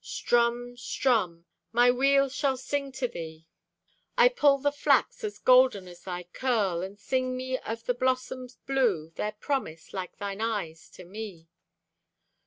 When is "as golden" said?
5.23-5.87